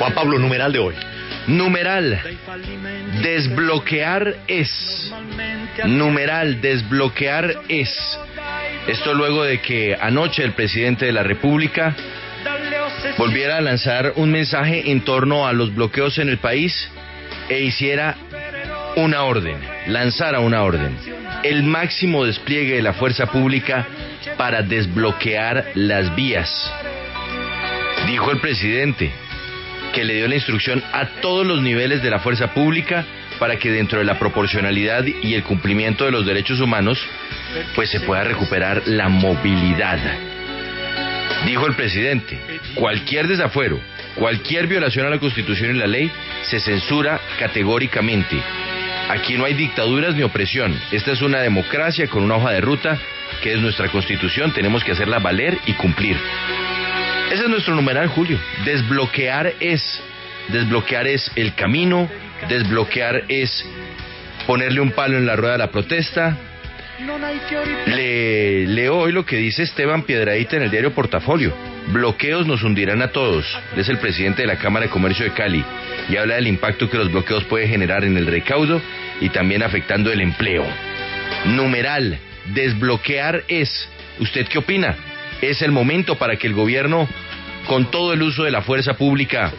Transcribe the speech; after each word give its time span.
Juan 0.00 0.14
Pablo, 0.14 0.38
numeral 0.38 0.72
de 0.72 0.78
hoy. 0.78 0.94
Numeral. 1.46 2.18
Desbloquear 3.22 4.34
es. 4.48 5.12
Numeral. 5.84 6.62
Desbloquear 6.62 7.54
es. 7.68 8.18
Esto 8.86 9.12
luego 9.12 9.44
de 9.44 9.60
que 9.60 9.94
anoche 10.00 10.42
el 10.42 10.52
presidente 10.52 11.04
de 11.04 11.12
la 11.12 11.22
República 11.22 11.94
volviera 13.18 13.58
a 13.58 13.60
lanzar 13.60 14.14
un 14.16 14.32
mensaje 14.32 14.90
en 14.90 15.02
torno 15.02 15.46
a 15.46 15.52
los 15.52 15.74
bloqueos 15.74 16.16
en 16.16 16.30
el 16.30 16.38
país 16.38 16.88
e 17.50 17.60
hiciera 17.60 18.16
una 18.96 19.24
orden, 19.24 19.58
lanzara 19.88 20.40
una 20.40 20.62
orden, 20.62 20.96
el 21.42 21.62
máximo 21.62 22.24
despliegue 22.24 22.76
de 22.76 22.82
la 22.82 22.94
fuerza 22.94 23.26
pública 23.26 23.86
para 24.38 24.62
desbloquear 24.62 25.72
las 25.74 26.16
vías. 26.16 26.72
Dijo 28.06 28.30
el 28.30 28.40
presidente 28.40 29.12
que 29.92 30.04
le 30.04 30.14
dio 30.14 30.28
la 30.28 30.34
instrucción 30.36 30.82
a 30.92 31.06
todos 31.20 31.46
los 31.46 31.60
niveles 31.60 32.02
de 32.02 32.10
la 32.10 32.20
fuerza 32.20 32.54
pública 32.54 33.04
para 33.38 33.56
que 33.56 33.70
dentro 33.70 33.98
de 33.98 34.04
la 34.04 34.18
proporcionalidad 34.18 35.04
y 35.04 35.34
el 35.34 35.42
cumplimiento 35.42 36.04
de 36.04 36.10
los 36.10 36.26
derechos 36.26 36.60
humanos, 36.60 36.98
pues 37.74 37.90
se 37.90 38.00
pueda 38.00 38.24
recuperar 38.24 38.82
la 38.86 39.08
movilidad. 39.08 39.98
Dijo 41.46 41.66
el 41.66 41.74
presidente, 41.74 42.38
cualquier 42.74 43.26
desafuero, 43.26 43.80
cualquier 44.14 44.66
violación 44.66 45.06
a 45.06 45.10
la 45.10 45.18
Constitución 45.18 45.74
y 45.74 45.78
la 45.78 45.86
ley 45.86 46.10
se 46.42 46.60
censura 46.60 47.18
categóricamente. 47.38 48.36
Aquí 49.08 49.36
no 49.36 49.44
hay 49.44 49.54
dictaduras 49.54 50.14
ni 50.14 50.22
opresión. 50.22 50.78
Esta 50.92 51.12
es 51.12 51.22
una 51.22 51.40
democracia 51.40 52.06
con 52.08 52.22
una 52.22 52.36
hoja 52.36 52.50
de 52.50 52.60
ruta 52.60 52.98
que 53.42 53.54
es 53.54 53.60
nuestra 53.60 53.88
Constitución. 53.88 54.52
Tenemos 54.52 54.84
que 54.84 54.92
hacerla 54.92 55.18
valer 55.18 55.58
y 55.66 55.72
cumplir. 55.72 56.16
Ese 57.30 57.44
es 57.44 57.48
nuestro 57.48 57.76
numeral, 57.76 58.08
Julio. 58.08 58.38
Desbloquear 58.64 59.54
es. 59.60 60.02
Desbloquear 60.48 61.06
es 61.06 61.30
el 61.36 61.54
camino. 61.54 62.10
Desbloquear 62.48 63.22
es 63.28 63.64
ponerle 64.48 64.80
un 64.80 64.90
palo 64.90 65.16
en 65.16 65.26
la 65.26 65.36
rueda 65.36 65.54
a 65.54 65.58
la 65.58 65.70
protesta. 65.70 66.36
Le, 67.86 68.66
leo 68.66 68.98
hoy 68.98 69.12
lo 69.12 69.24
que 69.24 69.36
dice 69.36 69.62
Esteban 69.62 70.02
Piedradita 70.02 70.56
en 70.56 70.64
el 70.64 70.72
diario 70.72 70.92
Portafolio. 70.92 71.54
Bloqueos 71.92 72.48
nos 72.48 72.64
hundirán 72.64 73.00
a 73.00 73.12
todos. 73.12 73.46
Es 73.76 73.88
el 73.88 73.98
presidente 73.98 74.42
de 74.42 74.48
la 74.48 74.56
Cámara 74.56 74.86
de 74.86 74.90
Comercio 74.90 75.24
de 75.24 75.32
Cali 75.32 75.64
y 76.08 76.16
habla 76.16 76.34
del 76.34 76.48
impacto 76.48 76.90
que 76.90 76.98
los 76.98 77.12
bloqueos 77.12 77.44
pueden 77.44 77.68
generar 77.68 78.04
en 78.04 78.16
el 78.16 78.26
recaudo 78.26 78.82
y 79.20 79.28
también 79.28 79.62
afectando 79.62 80.10
el 80.10 80.20
empleo. 80.20 80.66
Numeral, 81.46 82.18
desbloquear 82.46 83.44
es. 83.46 83.88
¿Usted 84.18 84.48
qué 84.48 84.58
opina? 84.58 84.96
¿Es 85.40 85.62
el 85.62 85.72
momento 85.72 86.16
para 86.16 86.36
que 86.36 86.46
el 86.46 86.54
gobierno, 86.54 87.08
con 87.66 87.90
todo 87.90 88.12
el 88.12 88.22
uso 88.22 88.44
de 88.44 88.50
la 88.50 88.62
fuerza 88.62 88.94
pública, 88.94 89.52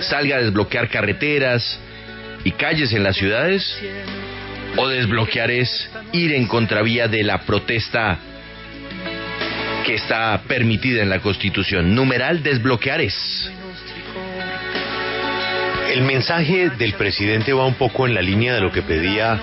salga 0.00 0.36
a 0.36 0.40
desbloquear 0.40 0.88
carreteras 0.88 1.78
y 2.44 2.50
calles 2.52 2.92
en 2.92 3.02
las 3.02 3.16
ciudades? 3.16 3.78
¿O 4.76 4.88
desbloquear 4.88 5.50
es 5.50 5.90
ir 6.12 6.32
en 6.32 6.46
contravía 6.46 7.06
de 7.06 7.22
la 7.22 7.42
protesta 7.42 8.18
que 9.84 9.94
está 9.94 10.40
permitida 10.48 11.02
en 11.02 11.10
la 11.10 11.20
Constitución? 11.20 11.94
Numeral, 11.94 12.42
desbloquear 12.42 13.02
es. 13.02 13.50
El 15.92 16.04
mensaje 16.04 16.70
del 16.70 16.94
presidente 16.94 17.52
va 17.52 17.66
un 17.66 17.74
poco 17.74 18.06
en 18.06 18.14
la 18.14 18.22
línea 18.22 18.54
de 18.54 18.62
lo 18.62 18.72
que 18.72 18.80
pedía, 18.80 19.38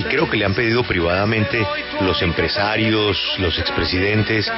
y 0.00 0.02
creo 0.02 0.28
que 0.28 0.36
le 0.36 0.44
han 0.44 0.52
pedido 0.52 0.82
privadamente 0.82 1.64
los 2.00 2.20
empresarios, 2.22 3.16
los 3.38 3.56
expresidentes, 3.56 4.50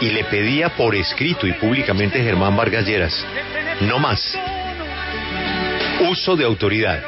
y 0.00 0.10
le 0.10 0.24
pedía 0.24 0.70
por 0.70 0.96
escrito 0.96 1.46
y 1.46 1.52
públicamente 1.52 2.20
Germán 2.20 2.56
Vargas 2.56 2.84
Lleras, 2.84 3.24
no 3.82 4.00
más. 4.00 4.36
Uso 6.10 6.34
de 6.34 6.44
autoridad. 6.44 7.00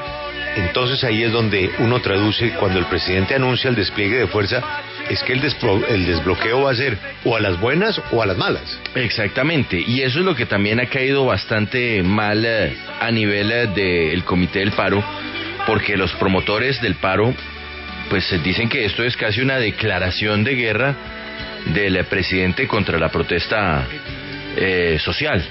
Entonces 0.55 1.02
ahí 1.02 1.24
es 1.24 1.33
donde 1.33 1.72
uno 1.80 2.00
traduce 2.00 2.52
cuando 2.52 2.78
el 2.78 2.86
presidente 2.86 3.34
anuncia 3.34 3.70
el 3.70 3.74
despliegue 3.74 4.18
de 4.18 4.28
fuerza, 4.28 4.62
es 5.11 5.25
que 5.25 5.33
el, 5.33 5.42
el, 5.89 6.07
desbloqueo 6.07 6.62
va 6.62 6.70
a 6.70 6.74
ser 6.74 6.96
o 7.24 7.36
a 7.36 7.40
las 7.40 7.58
buenas 7.61 8.01
o 8.12 8.23
a 8.23 8.27
las 8.27 8.39
malas. 8.39 8.79
Exactamente, 8.95 9.83
y 9.85 10.02
eso 10.02 10.20
es 10.20 10.24
lo 10.24 10.36
que 10.36 10.46
también 10.46 10.79
ha 10.79 10.86
caído 10.86 11.27
bastante 11.27 12.02
mal 12.05 12.45
eh, 12.46 12.77
a 13.01 13.11
nivel 13.11 13.51
eh, 13.51 13.67
del 13.67 14.23
Comité 14.23 14.61
del 14.61 14.70
Paro, 14.70 15.02
porque 15.67 15.96
los 15.96 16.12
promotores 16.12 16.80
del 16.80 16.95
paro 16.95 17.35
pues 18.08 18.33
dicen 18.42 18.68
que 18.68 18.85
esto 18.85 19.05
es 19.05 19.17
casi 19.17 19.40
una 19.40 19.58
declaración 19.58 20.45
de 20.45 20.55
guerra 20.55 20.95
del 21.67 22.05
presidente 22.05 22.67
contra 22.68 22.98
la 22.98 23.08
protesta 23.08 23.86
eh, 24.56 24.98
social. 25.01 25.45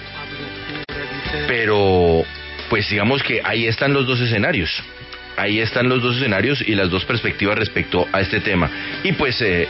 Pero 1.48 2.24
pues 2.70 2.90
digamos 2.90 3.24
que 3.24 3.42
ahí 3.44 3.68
están 3.68 3.94
los 3.94 4.08
dos 4.08 4.22
escenarios. 4.22 4.72
Ahí 5.40 5.62
están 5.62 5.88
los 5.88 6.02
dos 6.02 6.18
escenarios 6.18 6.62
y 6.68 6.76
las 6.76 6.90
dos 6.90 7.06
perspectivas 7.06 7.58
respecto 7.58 8.06
a 8.12 8.20
este 8.20 8.42
tema. 8.42 8.70
Y 9.04 9.14
pues, 9.14 9.42
eh, 9.42 9.70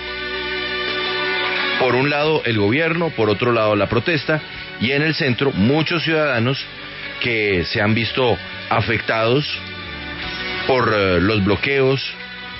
por 1.79 1.93
un 1.93 2.09
lado 2.09 2.41
el 2.43 2.57
gobierno, 2.57 3.11
por 3.11 3.29
otro 3.29 3.51
lado 3.51 3.75
la 3.75 3.87
protesta, 3.87 4.41
y 4.81 4.93
en 4.93 5.03
el 5.03 5.13
centro 5.13 5.51
muchos 5.51 6.01
ciudadanos 6.01 6.65
que 7.19 7.65
se 7.65 7.81
han 7.81 7.93
visto 7.93 8.35
afectados 8.69 9.45
por 10.65 10.91
eh, 10.91 11.21
los 11.21 11.43
bloqueos, 11.43 12.03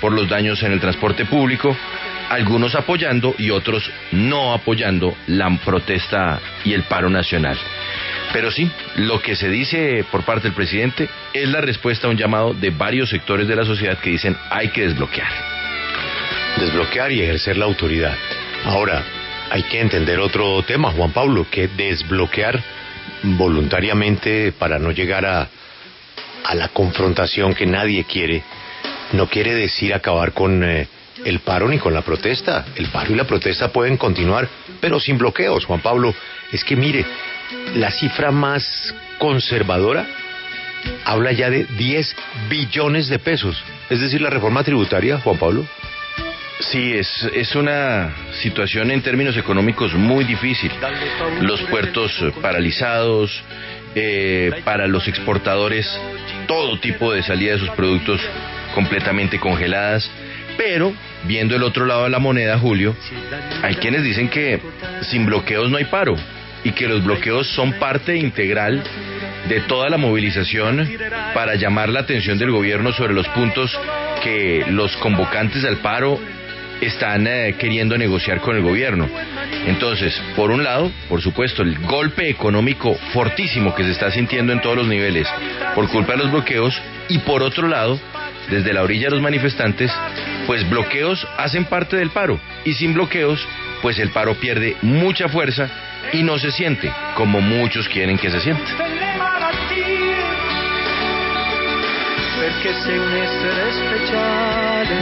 por 0.00 0.12
los 0.12 0.28
daños 0.28 0.62
en 0.62 0.70
el 0.70 0.78
transporte 0.78 1.24
público, 1.24 1.76
algunos 2.28 2.76
apoyando 2.76 3.34
y 3.38 3.50
otros 3.50 3.90
no 4.12 4.54
apoyando 4.54 5.16
la 5.26 5.50
protesta 5.64 6.40
y 6.64 6.74
el 6.74 6.84
paro 6.84 7.10
nacional. 7.10 7.58
Pero 8.32 8.52
sí, 8.52 8.70
lo 8.94 9.20
que 9.20 9.34
se 9.34 9.48
dice 9.48 10.04
por 10.12 10.22
parte 10.22 10.44
del 10.44 10.54
presidente 10.54 11.08
es 11.32 11.48
la 11.48 11.60
respuesta 11.60 12.06
a 12.06 12.10
un 12.10 12.16
llamado 12.16 12.54
de 12.54 12.70
varios 12.70 13.10
sectores 13.10 13.46
de 13.46 13.56
la 13.56 13.64
sociedad 13.64 13.98
que 13.98 14.10
dicen 14.10 14.36
hay 14.50 14.68
que 14.68 14.82
desbloquear. 14.82 15.30
Desbloquear 16.58 17.12
y 17.12 17.22
ejercer 17.22 17.56
la 17.56 17.66
autoridad. 17.66 18.16
Ahora, 18.64 19.02
hay 19.50 19.62
que 19.64 19.80
entender 19.80 20.18
otro 20.18 20.62
tema, 20.62 20.90
Juan 20.90 21.12
Pablo, 21.12 21.46
que 21.50 21.68
desbloquear 21.68 22.60
voluntariamente 23.22 24.52
para 24.52 24.78
no 24.78 24.90
llegar 24.90 25.24
a, 25.24 25.48
a 26.44 26.54
la 26.54 26.68
confrontación 26.68 27.54
que 27.54 27.66
nadie 27.66 28.04
quiere, 28.04 28.42
no 29.12 29.28
quiere 29.28 29.54
decir 29.54 29.94
acabar 29.94 30.32
con 30.32 30.62
eh, 30.64 30.88
el 31.24 31.40
paro 31.40 31.68
ni 31.68 31.78
con 31.78 31.94
la 31.94 32.02
protesta. 32.02 32.66
El 32.76 32.88
paro 32.88 33.12
y 33.12 33.16
la 33.16 33.24
protesta 33.24 33.68
pueden 33.72 33.96
continuar, 33.96 34.48
pero 34.80 34.98
sin 34.98 35.18
bloqueos, 35.18 35.64
Juan 35.64 35.80
Pablo. 35.80 36.14
Es 36.52 36.64
que 36.64 36.76
mire, 36.76 37.04
la 37.74 37.90
cifra 37.90 38.30
más 38.30 38.94
conservadora 39.18 40.06
habla 41.04 41.32
ya 41.32 41.50
de 41.50 41.64
10 41.64 42.16
billones 42.48 43.08
de 43.08 43.18
pesos. 43.18 43.62
Es 43.88 44.00
decir, 44.00 44.20
la 44.20 44.30
reforma 44.30 44.62
tributaria, 44.62 45.18
Juan 45.18 45.38
Pablo. 45.38 45.66
Sí, 46.60 46.92
es, 46.92 47.08
es 47.34 47.54
una 47.54 48.14
situación 48.42 48.90
en 48.90 49.00
términos 49.00 49.36
económicos 49.36 49.94
muy 49.94 50.24
difícil. 50.24 50.70
Los 51.40 51.62
puertos 51.62 52.12
paralizados, 52.42 53.42
eh, 53.96 54.52
para 54.64 54.86
los 54.86 55.08
exportadores 55.08 55.84
todo 56.46 56.78
tipo 56.78 57.12
de 57.12 57.24
salida 57.24 57.54
de 57.54 57.58
sus 57.58 57.70
productos 57.70 58.20
completamente 58.72 59.40
congeladas. 59.40 60.08
Pero, 60.56 60.92
viendo 61.24 61.56
el 61.56 61.64
otro 61.64 61.86
lado 61.86 62.04
de 62.04 62.10
la 62.10 62.20
moneda, 62.20 62.56
Julio, 62.58 62.94
hay 63.62 63.74
quienes 63.76 64.04
dicen 64.04 64.28
que 64.28 64.60
sin 65.02 65.26
bloqueos 65.26 65.70
no 65.70 65.76
hay 65.76 65.86
paro 65.86 66.16
y 66.62 66.70
que 66.70 66.86
los 66.86 67.02
bloqueos 67.02 67.48
son 67.48 67.72
parte 67.74 68.16
integral 68.16 68.82
de 69.50 69.60
toda 69.62 69.90
la 69.90 69.98
movilización 69.98 70.88
para 71.34 71.56
llamar 71.56 71.88
la 71.88 72.00
atención 72.00 72.38
del 72.38 72.52
gobierno 72.52 72.92
sobre 72.92 73.14
los 73.14 73.26
puntos 73.28 73.76
que 74.22 74.64
los 74.70 74.96
convocantes 74.98 75.64
al 75.64 75.78
paro 75.78 76.20
están 76.80 77.26
eh, 77.26 77.56
queriendo 77.58 77.98
negociar 77.98 78.40
con 78.40 78.56
el 78.56 78.62
gobierno. 78.62 79.08
Entonces, 79.66 80.14
por 80.36 80.52
un 80.52 80.62
lado, 80.62 80.92
por 81.08 81.20
supuesto, 81.20 81.62
el 81.62 81.76
golpe 81.80 82.30
económico 82.30 82.94
fortísimo 83.12 83.74
que 83.74 83.82
se 83.82 83.90
está 83.90 84.12
sintiendo 84.12 84.52
en 84.52 84.60
todos 84.60 84.76
los 84.76 84.86
niveles 84.86 85.26
por 85.74 85.88
culpa 85.88 86.12
de 86.12 86.18
los 86.18 86.30
bloqueos 86.30 86.80
y 87.08 87.18
por 87.18 87.42
otro 87.42 87.66
lado, 87.66 87.98
desde 88.50 88.72
la 88.72 88.84
orilla 88.84 89.06
de 89.06 89.16
los 89.16 89.20
manifestantes, 89.20 89.92
pues 90.46 90.68
bloqueos 90.70 91.26
hacen 91.36 91.64
parte 91.64 91.96
del 91.96 92.10
paro 92.10 92.38
y 92.64 92.74
sin 92.74 92.94
bloqueos, 92.94 93.44
pues 93.82 93.98
el 93.98 94.10
paro 94.10 94.36
pierde 94.36 94.76
mucha 94.80 95.28
fuerza 95.28 95.68
y 96.12 96.22
no 96.22 96.38
se 96.38 96.52
siente 96.52 96.92
como 97.16 97.40
muchos 97.40 97.88
quieren 97.88 98.16
que 98.16 98.30
se 98.30 98.40
sienta. 98.40 99.09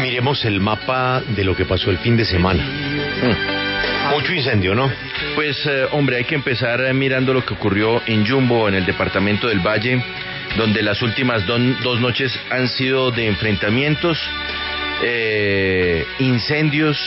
Miremos 0.00 0.44
el 0.44 0.61
mapa 0.61 1.23
de 1.37 1.44
lo 1.44 1.55
que 1.55 1.64
pasó 1.64 1.90
el 1.90 1.99
fin 1.99 2.17
de 2.17 2.25
semana. 2.25 2.64
Mm. 2.64 4.14
Mucho 4.14 4.32
incendio, 4.32 4.75
¿no? 4.75 4.90
Pues, 5.35 5.64
eh, 5.67 5.87
hombre, 5.93 6.17
hay 6.17 6.25
que 6.25 6.35
empezar 6.35 6.81
eh, 6.81 6.93
mirando 6.93 7.32
lo 7.32 7.44
que 7.44 7.55
ocurrió 7.55 8.02
en 8.06 8.26
Jumbo, 8.26 8.69
en 8.69 8.75
el 8.75 8.87
departamento 8.87 9.49
del 9.49 9.61
Valle, 9.61 10.02
donde 10.56 10.82
las 10.82 11.00
últimas 11.02 11.46
dos 11.46 12.00
noches 12.00 12.38
han 12.50 12.69
sido 12.69 13.11
de 13.11 13.26
enfrentamientos, 13.26 14.19
eh, 15.02 16.05
incendios, 16.19 16.99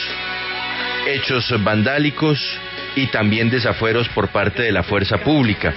hechos 1.06 1.52
vandálicos, 1.62 2.38
y 2.94 3.06
también 3.06 3.50
desafueros 3.50 4.08
por 4.10 4.28
parte 4.28 4.62
de 4.62 4.72
la 4.72 4.82
fuerza 4.82 5.18
pública. 5.18 5.74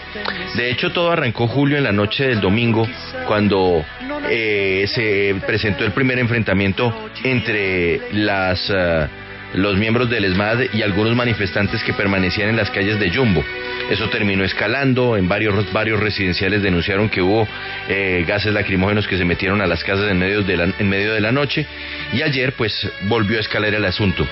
De 0.55 0.69
hecho, 0.69 0.91
todo 0.91 1.11
arrancó 1.11 1.47
Julio 1.47 1.77
en 1.77 1.83
la 1.83 1.91
noche 1.91 2.27
del 2.27 2.41
domingo, 2.41 2.87
cuando 3.27 3.85
eh, 4.29 4.85
se 4.87 5.35
presentó 5.45 5.83
el 5.85 5.91
primer 5.91 6.19
enfrentamiento 6.19 6.93
entre 7.23 8.01
las... 8.11 8.69
Eh, 8.69 9.07
los 9.55 9.77
miembros 9.77 10.09
del 10.09 10.25
ESMAD 10.25 10.73
y 10.73 10.81
algunos 10.81 11.15
manifestantes 11.15 11.83
que 11.83 11.93
permanecían 11.93 12.49
en 12.49 12.57
las 12.57 12.69
calles 12.69 12.99
de 12.99 13.09
Jumbo. 13.09 13.43
Eso 13.89 14.09
terminó 14.09 14.43
escalando, 14.43 15.15
en 15.15 15.27
varios 15.27 15.71
varios 15.71 15.99
residenciales 15.99 16.61
denunciaron 16.61 17.09
que 17.09 17.21
hubo 17.21 17.47
eh, 17.87 18.25
gases 18.27 18.53
lacrimógenos 18.53 19.07
que 19.07 19.17
se 19.17 19.25
metieron 19.25 19.61
a 19.61 19.67
las 19.67 19.83
casas 19.83 20.11
en 20.11 20.19
medio, 20.19 20.41
de 20.41 20.57
la, 20.57 20.73
en 20.77 20.89
medio 20.89 21.13
de 21.13 21.21
la 21.21 21.31
noche 21.31 21.65
y 22.11 22.21
ayer 22.21 22.53
pues 22.53 22.89
volvió 23.03 23.37
a 23.37 23.41
escalar 23.41 23.73
el 23.73 23.85
asunto. 23.85 24.27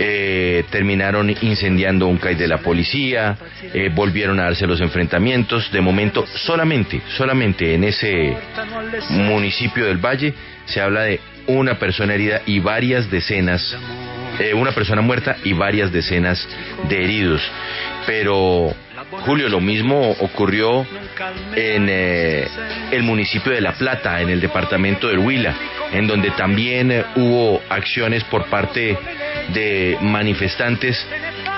Eh, 0.00 0.64
terminaron 0.70 1.28
incendiando 1.42 2.06
un 2.06 2.18
CAI 2.18 2.36
de 2.36 2.46
la 2.46 2.58
policía, 2.58 3.36
eh, 3.74 3.90
volvieron 3.92 4.38
a 4.38 4.44
darse 4.44 4.66
los 4.66 4.80
enfrentamientos. 4.80 5.72
De 5.72 5.80
momento, 5.80 6.24
solamente, 6.34 7.02
solamente 7.16 7.74
en 7.74 7.84
ese 7.84 8.36
municipio 9.10 9.86
del 9.86 9.98
Valle 9.98 10.34
se 10.66 10.80
habla 10.80 11.02
de 11.02 11.20
una 11.48 11.78
persona 11.78 12.14
herida 12.14 12.42
y 12.46 12.60
varias 12.60 13.10
decenas 13.10 13.76
eh, 14.38 14.54
una 14.54 14.70
persona 14.70 15.02
muerta 15.02 15.36
y 15.42 15.52
varias 15.52 15.92
decenas 15.92 16.46
de 16.88 17.02
heridos. 17.02 17.42
Pero, 18.06 18.72
Julio, 19.10 19.48
lo 19.48 19.60
mismo 19.60 20.10
ocurrió 20.20 20.86
en 21.54 21.86
eh, 21.88 22.46
el 22.90 23.02
municipio 23.02 23.52
de 23.52 23.60
La 23.60 23.72
Plata, 23.72 24.20
en 24.20 24.28
el 24.28 24.40
departamento 24.40 25.08
del 25.08 25.18
Huila, 25.18 25.54
en 25.92 26.06
donde 26.06 26.30
también 26.32 26.90
eh, 26.90 27.04
hubo 27.16 27.62
acciones 27.68 28.24
por 28.24 28.46
parte 28.46 28.98
de 29.54 29.96
manifestantes 30.00 31.06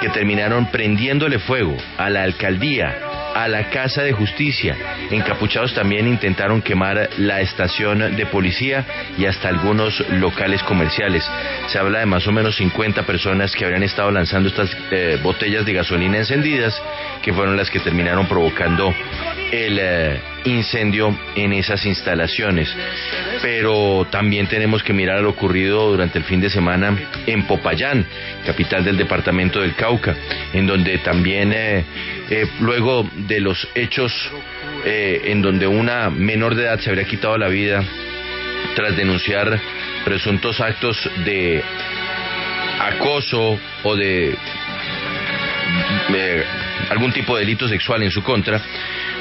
que 0.01 0.09
terminaron 0.11 0.71
prendiéndole 0.71 1.39
fuego 1.39 1.77
a 1.99 2.09
la 2.09 2.23
alcaldía 2.23 3.10
a 3.35 3.49
la 3.49 3.71
Casa 3.71 4.03
de 4.03 4.13
Justicia. 4.13 4.77
Encapuchados 5.11 5.75
también 5.75 6.07
intentaron 6.07 6.63
quemar 6.63 7.11
la 7.19 7.41
estación 7.41 8.17
de 8.17 8.27
policía 8.27 8.85
y 9.19 9.27
hasta 9.27 9.49
algunos 9.49 10.01
locales 10.11 10.63
comerciales. 10.63 11.25
Se 11.69 11.79
habla 11.79 12.01
de 12.01 12.07
más 12.07 12.27
o 12.27 12.33
menos 12.33 12.57
50 12.57 13.05
personas 13.05 13.55
que 13.55 13.65
habrían 13.65 13.83
estado 13.83 14.11
lanzando 14.11 14.49
estas 14.49 14.77
eh, 14.91 15.19
botellas 15.23 15.65
de 15.65 15.73
gasolina 15.73 16.19
encendidas, 16.19 16.81
que 17.23 17.33
fueron 17.33 17.57
las 17.57 17.71
que 17.71 17.81
terminaron 17.81 18.27
provocando 18.27 18.95
el 19.53 19.79
eh, 19.81 20.21
incendio 20.45 21.17
en 21.35 21.53
esas 21.53 21.85
instalaciones. 21.87 22.69
Pero 23.43 24.07
también 24.11 24.47
tenemos 24.47 24.83
que 24.83 24.93
mirar 24.93 25.23
lo 25.23 25.31
ocurrido 25.31 25.91
durante 25.91 26.19
el 26.19 26.25
fin 26.25 26.41
de 26.41 26.51
semana 26.51 26.97
en 27.27 27.45
Popayán, 27.45 28.05
capital 28.45 28.85
del 28.85 28.97
departamento 28.97 29.61
del 29.61 29.75
Cauca, 29.75 30.15
en 30.53 30.67
donde 30.67 30.99
también 30.99 31.53
eh, 31.53 31.85
eh, 32.31 32.47
luego 32.61 33.09
de 33.15 33.41
los 33.41 33.69
hechos 33.75 34.13
en 34.83 35.43
donde 35.43 35.67
una 35.67 36.09
menor 36.09 36.55
de 36.55 36.63
edad 36.63 36.81
se 36.81 36.89
habría 36.89 37.05
quitado 37.05 37.37
la 37.37 37.49
vida 37.49 37.85
tras 38.75 38.97
denunciar 38.97 39.61
presuntos 40.05 40.59
actos 40.59 40.97
de 41.27 41.63
acoso 42.81 43.59
o 43.83 43.97
de 43.97 44.35
algún 46.91 47.13
tipo 47.13 47.37
de 47.37 47.45
delito 47.45 47.69
sexual 47.69 48.03
en 48.03 48.11
su 48.11 48.23
contra, 48.23 48.61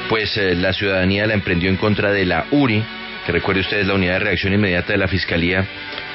pues 0.08 0.36
eh, 0.36 0.54
la 0.56 0.72
ciudadanía 0.72 1.26
la 1.26 1.34
emprendió 1.34 1.70
en 1.70 1.76
contra 1.76 2.12
de 2.12 2.26
la 2.26 2.46
URI, 2.50 2.82
que 3.24 3.32
recuerde 3.32 3.60
ustedes 3.60 3.86
la 3.86 3.94
unidad 3.94 4.14
de 4.14 4.18
reacción 4.18 4.52
inmediata 4.52 4.92
de 4.92 4.98
la 4.98 5.08
Fiscalía 5.08 5.64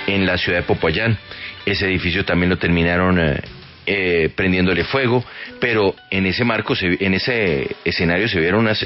en 0.05 0.25
la 0.25 0.37
ciudad 0.37 0.59
de 0.59 0.65
Popayán. 0.65 1.17
Ese 1.65 1.85
edificio 1.85 2.25
también 2.25 2.49
lo 2.49 2.57
terminaron 2.57 3.19
eh, 3.19 3.39
eh, 3.85 4.29
prendiéndole 4.35 4.83
fuego, 4.83 5.23
pero 5.59 5.95
en 6.11 6.25
ese 6.25 6.43
marco, 6.43 6.75
en 6.81 7.13
ese 7.13 7.75
escenario 7.85 8.27
se 8.27 8.39
vieron 8.39 8.61
unas 8.61 8.85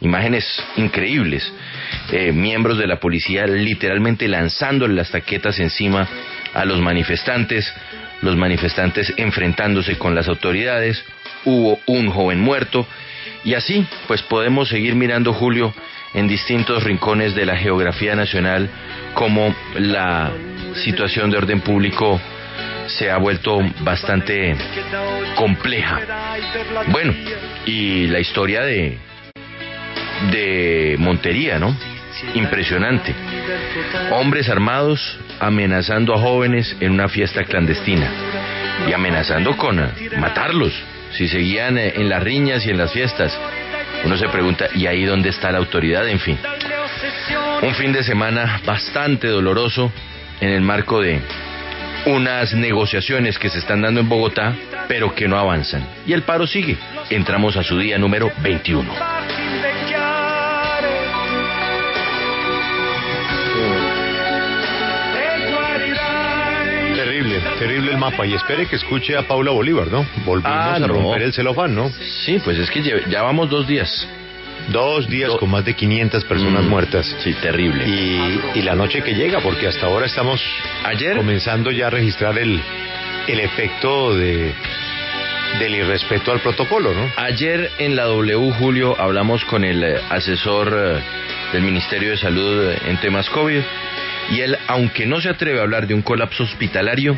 imágenes 0.00 0.44
increíbles. 0.76 1.52
miembros 2.32 2.78
de 2.78 2.86
la 2.86 2.98
policía 2.98 3.46
literalmente 3.46 4.26
lanzándole 4.26 4.94
las 4.94 5.10
taquetas 5.10 5.60
encima 5.60 6.08
a 6.54 6.64
los 6.64 6.80
manifestantes, 6.80 7.72
los 8.22 8.36
manifestantes 8.36 9.12
enfrentándose 9.16 9.96
con 9.96 10.14
las 10.14 10.28
autoridades, 10.28 11.04
hubo 11.44 11.78
un 11.86 12.10
joven 12.10 12.40
muerto 12.40 12.86
y 13.44 13.54
así, 13.54 13.86
pues 14.06 14.22
podemos 14.22 14.68
seguir 14.68 14.94
mirando, 14.94 15.32
Julio, 15.32 15.72
en 16.12 16.28
distintos 16.28 16.84
rincones 16.84 17.34
de 17.34 17.46
la 17.46 17.56
geografía 17.56 18.14
nacional, 18.14 18.68
como 19.14 19.54
la 19.74 20.30
situación 20.84 21.30
de 21.30 21.38
orden 21.38 21.60
público 21.60 22.20
se 22.86 23.10
ha 23.10 23.16
vuelto 23.16 23.60
bastante 23.80 24.56
compleja. 25.36 26.00
Bueno, 26.88 27.14
y 27.64 28.08
la 28.08 28.20
historia 28.20 28.62
de, 28.62 28.98
de 30.32 30.96
Montería, 30.98 31.58
¿no? 31.58 31.74
Impresionante. 32.34 33.14
Hombres 34.10 34.50
armados 34.50 35.18
amenazando 35.38 36.14
a 36.14 36.18
jóvenes 36.18 36.76
en 36.80 36.92
una 36.92 37.08
fiesta 37.08 37.44
clandestina 37.44 38.10
y 38.86 38.92
amenazando 38.92 39.56
con 39.56 39.80
matarlos 40.18 40.72
si 41.12 41.28
seguían 41.28 41.78
eh, 41.78 41.94
en 41.96 42.08
las 42.08 42.22
riñas 42.22 42.66
y 42.66 42.70
en 42.70 42.78
las 42.78 42.92
fiestas. 42.92 43.36
Uno 44.04 44.16
se 44.16 44.28
pregunta, 44.28 44.68
¿y 44.74 44.86
ahí 44.86 45.04
dónde 45.04 45.28
está 45.28 45.50
la 45.52 45.58
autoridad? 45.58 46.08
En 46.08 46.20
fin, 46.20 46.38
un 47.62 47.74
fin 47.74 47.92
de 47.92 48.02
semana 48.02 48.60
bastante 48.64 49.28
doloroso 49.28 49.92
en 50.40 50.50
el 50.50 50.62
marco 50.62 51.00
de 51.00 51.20
unas 52.06 52.54
negociaciones 52.54 53.38
que 53.38 53.50
se 53.50 53.58
están 53.58 53.82
dando 53.82 54.00
en 54.00 54.08
Bogotá, 54.08 54.54
pero 54.88 55.14
que 55.14 55.28
no 55.28 55.38
avanzan. 55.38 55.86
Y 56.06 56.12
el 56.12 56.22
paro 56.22 56.46
sigue. 56.46 56.76
Entramos 57.10 57.56
a 57.56 57.62
su 57.62 57.78
día 57.78 57.98
número 57.98 58.32
21. 58.42 59.19
Terrible 67.60 67.92
el 67.92 67.98
mapa. 67.98 68.26
Y 68.26 68.32
espere 68.32 68.66
que 68.66 68.76
escuche 68.76 69.14
a 69.18 69.28
Paula 69.28 69.50
Bolívar, 69.50 69.88
¿no? 69.88 70.06
Volvimos 70.24 70.50
ah, 70.50 70.76
a 70.76 70.86
romper 70.86 71.20
el 71.20 71.34
celofán, 71.34 71.74
¿no? 71.74 71.92
Sí, 72.24 72.38
pues 72.42 72.58
es 72.58 72.70
que 72.70 72.82
ya 72.82 73.20
vamos 73.20 73.50
dos 73.50 73.66
días. 73.66 74.08
Dos 74.68 75.06
días 75.08 75.32
con 75.38 75.50
más 75.50 75.64
de 75.64 75.74
500 75.74 76.24
personas 76.24 76.64
mm, 76.64 76.68
muertas. 76.68 77.16
Sí, 77.22 77.34
terrible. 77.34 77.86
Y, 77.86 78.62
la 78.62 78.74
noche 78.74 79.02
que 79.02 79.14
llega, 79.14 79.40
porque 79.40 79.66
hasta 79.66 79.86
ahora 79.86 80.06
estamos 80.06 80.40
Ayer, 80.84 81.16
comenzando 81.16 81.70
ya 81.70 81.88
a 81.88 81.90
registrar 81.90 82.38
el, 82.38 82.60
el 83.26 83.40
efecto 83.40 84.14
de 84.14 84.54
del 85.58 85.74
irrespeto 85.74 86.30
al 86.32 86.40
protocolo, 86.40 86.94
¿no? 86.94 87.10
Ayer 87.16 87.72
en 87.78 87.96
la 87.96 88.04
W, 88.04 88.52
Julio, 88.52 88.98
hablamos 88.98 89.44
con 89.44 89.64
el 89.64 89.82
eh, 89.82 90.00
asesor 90.08 90.72
eh, 90.72 91.02
del 91.52 91.62
Ministerio 91.62 92.10
de 92.10 92.16
Salud 92.16 92.70
eh, 92.70 92.78
en 92.86 93.00
temas 93.00 93.28
COVID 93.30 93.60
y 94.30 94.40
él, 94.40 94.56
aunque 94.68 95.06
no 95.06 95.20
se 95.20 95.28
atreve 95.28 95.58
a 95.58 95.62
hablar 95.62 95.86
de 95.86 95.94
un 95.94 96.02
colapso 96.02 96.44
hospitalario, 96.44 97.16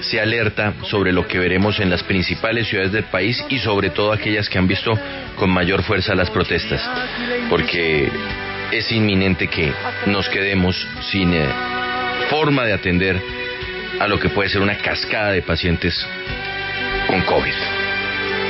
se 0.00 0.20
alerta 0.20 0.74
sobre 0.82 1.12
lo 1.12 1.26
que 1.26 1.38
veremos 1.38 1.80
en 1.80 1.90
las 1.90 2.02
principales 2.02 2.68
ciudades 2.68 2.92
del 2.92 3.04
país 3.04 3.44
y 3.48 3.58
sobre 3.58 3.90
todo 3.90 4.12
aquellas 4.12 4.48
que 4.48 4.58
han 4.58 4.66
visto 4.66 4.98
con 5.36 5.50
mayor 5.50 5.82
fuerza 5.82 6.14
las 6.14 6.30
protestas, 6.30 6.80
porque 7.50 8.08
es 8.70 8.90
inminente 8.92 9.48
que 9.48 9.72
nos 10.06 10.28
quedemos 10.28 10.76
sin 11.10 11.34
eh, 11.34 11.46
forma 12.30 12.64
de 12.64 12.72
atender 12.72 13.20
a 14.00 14.08
lo 14.08 14.18
que 14.18 14.30
puede 14.30 14.48
ser 14.48 14.62
una 14.62 14.78
cascada 14.78 15.32
de 15.32 15.42
pacientes 15.42 16.06
con 17.08 17.20
COVID. 17.22 17.81